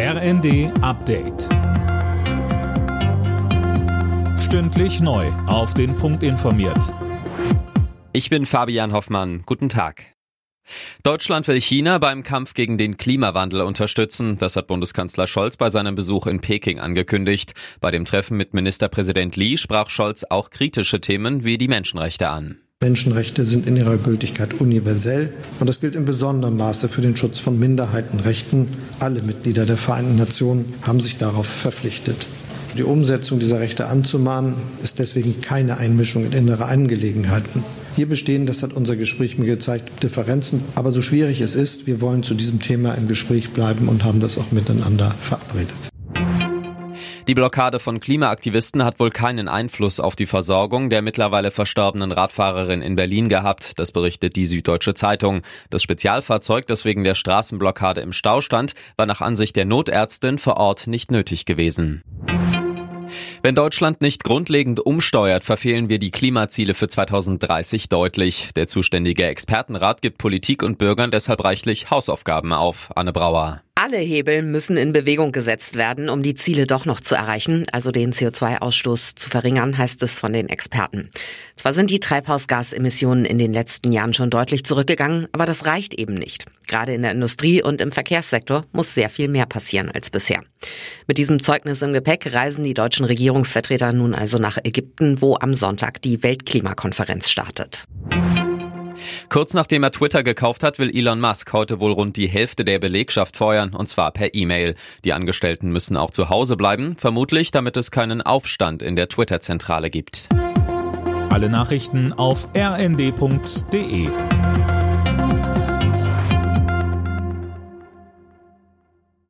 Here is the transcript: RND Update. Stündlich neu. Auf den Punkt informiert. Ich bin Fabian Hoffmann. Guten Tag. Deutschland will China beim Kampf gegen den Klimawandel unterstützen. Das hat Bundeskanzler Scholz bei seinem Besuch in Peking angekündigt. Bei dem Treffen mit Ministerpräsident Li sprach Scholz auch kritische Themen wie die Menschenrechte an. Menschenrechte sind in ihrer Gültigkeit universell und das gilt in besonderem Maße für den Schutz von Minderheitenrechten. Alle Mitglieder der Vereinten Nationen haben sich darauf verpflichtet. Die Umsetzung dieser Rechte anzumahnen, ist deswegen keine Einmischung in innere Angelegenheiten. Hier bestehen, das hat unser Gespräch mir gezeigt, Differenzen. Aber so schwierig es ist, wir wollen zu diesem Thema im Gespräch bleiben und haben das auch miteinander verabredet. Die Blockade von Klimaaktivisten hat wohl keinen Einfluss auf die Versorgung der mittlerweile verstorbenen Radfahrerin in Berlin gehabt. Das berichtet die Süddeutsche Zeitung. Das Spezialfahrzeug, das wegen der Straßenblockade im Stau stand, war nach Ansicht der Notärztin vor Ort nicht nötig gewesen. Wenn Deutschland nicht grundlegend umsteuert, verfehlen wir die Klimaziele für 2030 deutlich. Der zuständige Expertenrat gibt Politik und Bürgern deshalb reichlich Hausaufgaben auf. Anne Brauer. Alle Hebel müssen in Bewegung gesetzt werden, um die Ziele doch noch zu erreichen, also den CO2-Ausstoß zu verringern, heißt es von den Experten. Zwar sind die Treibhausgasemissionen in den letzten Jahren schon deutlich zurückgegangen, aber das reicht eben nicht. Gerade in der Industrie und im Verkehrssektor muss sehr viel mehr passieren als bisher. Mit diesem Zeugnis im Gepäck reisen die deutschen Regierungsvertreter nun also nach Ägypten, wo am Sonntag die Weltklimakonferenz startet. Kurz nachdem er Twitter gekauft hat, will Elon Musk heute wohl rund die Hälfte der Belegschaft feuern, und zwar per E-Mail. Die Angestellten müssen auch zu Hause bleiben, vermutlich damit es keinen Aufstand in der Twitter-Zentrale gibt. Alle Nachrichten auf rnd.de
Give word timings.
RND 0.00 0.70
Update. 0.80 1.48
Stündlich 4.38 5.00
neu. 5.00 5.26
Auf 5.48 5.74
den 5.74 5.96
Punkt 5.96 6.22
informiert. 6.22 6.94
Ich 8.12 8.30
bin 8.30 8.46
Fabian 8.46 8.92
Hoffmann. 8.92 9.42
Guten 9.44 9.68
Tag. 9.68 10.14
Deutschland 11.02 11.48
will 11.48 11.60
China 11.60 11.98
beim 11.98 12.22
Kampf 12.22 12.54
gegen 12.54 12.78
den 12.78 12.96
Klimawandel 12.96 13.62
unterstützen. 13.62 14.38
Das 14.38 14.54
hat 14.54 14.68
Bundeskanzler 14.68 15.26
Scholz 15.26 15.56
bei 15.56 15.68
seinem 15.68 15.96
Besuch 15.96 16.28
in 16.28 16.40
Peking 16.40 16.78
angekündigt. 16.78 17.54
Bei 17.80 17.90
dem 17.90 18.04
Treffen 18.04 18.36
mit 18.36 18.54
Ministerpräsident 18.54 19.34
Li 19.34 19.58
sprach 19.58 19.90
Scholz 19.90 20.22
auch 20.22 20.50
kritische 20.50 21.00
Themen 21.00 21.42
wie 21.42 21.58
die 21.58 21.66
Menschenrechte 21.66 22.28
an. 22.28 22.60
Menschenrechte 22.80 23.44
sind 23.44 23.66
in 23.66 23.76
ihrer 23.76 23.96
Gültigkeit 23.96 24.60
universell 24.60 25.32
und 25.58 25.68
das 25.68 25.80
gilt 25.80 25.96
in 25.96 26.04
besonderem 26.04 26.56
Maße 26.58 26.88
für 26.88 27.00
den 27.00 27.16
Schutz 27.16 27.40
von 27.40 27.58
Minderheitenrechten. 27.58 28.68
Alle 29.00 29.20
Mitglieder 29.20 29.66
der 29.66 29.76
Vereinten 29.76 30.14
Nationen 30.14 30.74
haben 30.82 31.00
sich 31.00 31.18
darauf 31.18 31.46
verpflichtet. 31.46 32.28
Die 32.76 32.84
Umsetzung 32.84 33.40
dieser 33.40 33.58
Rechte 33.58 33.88
anzumahnen, 33.88 34.54
ist 34.80 35.00
deswegen 35.00 35.40
keine 35.40 35.78
Einmischung 35.78 36.24
in 36.24 36.30
innere 36.30 36.66
Angelegenheiten. 36.66 37.64
Hier 37.96 38.08
bestehen, 38.08 38.46
das 38.46 38.62
hat 38.62 38.72
unser 38.72 38.94
Gespräch 38.94 39.38
mir 39.38 39.46
gezeigt, 39.46 40.04
Differenzen. 40.04 40.62
Aber 40.76 40.92
so 40.92 41.02
schwierig 41.02 41.40
es 41.40 41.56
ist, 41.56 41.88
wir 41.88 42.00
wollen 42.00 42.22
zu 42.22 42.34
diesem 42.34 42.60
Thema 42.60 42.94
im 42.94 43.08
Gespräch 43.08 43.50
bleiben 43.50 43.88
und 43.88 44.04
haben 44.04 44.20
das 44.20 44.38
auch 44.38 44.52
miteinander 44.52 45.16
verabredet. 45.20 45.74
Die 47.28 47.34
Blockade 47.34 47.78
von 47.78 48.00
Klimaaktivisten 48.00 48.82
hat 48.82 48.98
wohl 49.00 49.10
keinen 49.10 49.48
Einfluss 49.48 50.00
auf 50.00 50.16
die 50.16 50.24
Versorgung 50.24 50.88
der 50.88 51.02
mittlerweile 51.02 51.50
verstorbenen 51.50 52.10
Radfahrerin 52.10 52.80
in 52.80 52.96
Berlin 52.96 53.28
gehabt. 53.28 53.78
Das 53.78 53.92
berichtet 53.92 54.34
die 54.34 54.46
Süddeutsche 54.46 54.94
Zeitung. 54.94 55.42
Das 55.68 55.82
Spezialfahrzeug, 55.82 56.66
das 56.66 56.86
wegen 56.86 57.04
der 57.04 57.14
Straßenblockade 57.14 58.00
im 58.00 58.14
Stau 58.14 58.40
stand, 58.40 58.72
war 58.96 59.04
nach 59.04 59.20
Ansicht 59.20 59.56
der 59.56 59.66
Notärztin 59.66 60.38
vor 60.38 60.56
Ort 60.56 60.86
nicht 60.86 61.10
nötig 61.10 61.44
gewesen. 61.44 62.02
Wenn 63.42 63.54
Deutschland 63.54 64.00
nicht 64.00 64.24
grundlegend 64.24 64.80
umsteuert, 64.80 65.44
verfehlen 65.44 65.90
wir 65.90 65.98
die 65.98 66.10
Klimaziele 66.10 66.72
für 66.72 66.88
2030 66.88 67.90
deutlich. 67.90 68.48
Der 68.56 68.68
zuständige 68.68 69.26
Expertenrat 69.26 70.00
gibt 70.00 70.16
Politik 70.16 70.62
und 70.62 70.78
Bürgern 70.78 71.10
deshalb 71.10 71.44
reichlich 71.44 71.90
Hausaufgaben 71.90 72.54
auf. 72.54 72.88
Anne 72.96 73.12
Brauer. 73.12 73.60
Alle 73.80 73.98
Hebel 73.98 74.42
müssen 74.42 74.76
in 74.76 74.92
Bewegung 74.92 75.30
gesetzt 75.30 75.76
werden, 75.76 76.08
um 76.08 76.24
die 76.24 76.34
Ziele 76.34 76.66
doch 76.66 76.84
noch 76.84 77.00
zu 77.00 77.14
erreichen, 77.14 77.64
also 77.70 77.92
den 77.92 78.12
CO2-Ausstoß 78.12 79.14
zu 79.14 79.30
verringern, 79.30 79.78
heißt 79.78 80.02
es 80.02 80.18
von 80.18 80.32
den 80.32 80.48
Experten. 80.48 81.12
Zwar 81.54 81.72
sind 81.72 81.92
die 81.92 82.00
Treibhausgasemissionen 82.00 83.24
in 83.24 83.38
den 83.38 83.52
letzten 83.52 83.92
Jahren 83.92 84.14
schon 84.14 84.30
deutlich 84.30 84.64
zurückgegangen, 84.64 85.28
aber 85.30 85.46
das 85.46 85.64
reicht 85.64 85.94
eben 85.94 86.14
nicht. 86.14 86.46
Gerade 86.66 86.92
in 86.92 87.02
der 87.02 87.12
Industrie 87.12 87.62
und 87.62 87.80
im 87.80 87.92
Verkehrssektor 87.92 88.64
muss 88.72 88.94
sehr 88.94 89.10
viel 89.10 89.28
mehr 89.28 89.46
passieren 89.46 89.92
als 89.92 90.10
bisher. 90.10 90.40
Mit 91.06 91.18
diesem 91.18 91.40
Zeugnis 91.40 91.80
im 91.80 91.92
Gepäck 91.92 92.34
reisen 92.34 92.64
die 92.64 92.74
deutschen 92.74 93.06
Regierungsvertreter 93.06 93.92
nun 93.92 94.12
also 94.12 94.38
nach 94.38 94.58
Ägypten, 94.64 95.22
wo 95.22 95.36
am 95.38 95.54
Sonntag 95.54 96.02
die 96.02 96.24
Weltklimakonferenz 96.24 97.30
startet. 97.30 97.86
Kurz 99.28 99.54
nachdem 99.54 99.82
er 99.82 99.90
Twitter 99.90 100.22
gekauft 100.22 100.62
hat, 100.62 100.78
will 100.78 100.90
Elon 100.94 101.20
Musk 101.20 101.52
heute 101.52 101.80
wohl 101.80 101.92
rund 101.92 102.16
die 102.16 102.28
Hälfte 102.28 102.64
der 102.64 102.78
Belegschaft 102.78 103.36
feuern, 103.36 103.74
und 103.74 103.88
zwar 103.88 104.10
per 104.10 104.34
E-Mail. 104.34 104.74
Die 105.04 105.12
Angestellten 105.12 105.70
müssen 105.70 105.96
auch 105.96 106.10
zu 106.10 106.28
Hause 106.28 106.56
bleiben, 106.56 106.96
vermutlich 106.96 107.50
damit 107.50 107.76
es 107.76 107.90
keinen 107.90 108.22
Aufstand 108.22 108.82
in 108.82 108.96
der 108.96 109.08
Twitter-Zentrale 109.08 109.90
gibt. 109.90 110.28
Alle 111.30 111.50
Nachrichten 111.50 112.12
auf 112.14 112.48
rnd.de 112.56 114.08